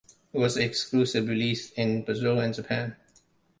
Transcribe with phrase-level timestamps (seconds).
[0.33, 2.95] It was exclusively released in Brazil and Japan.